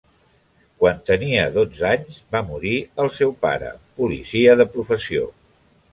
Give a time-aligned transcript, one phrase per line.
[0.83, 2.73] Quan tenia dotze anys va morir
[3.05, 3.69] el seu pare,
[4.01, 5.33] policia de professió.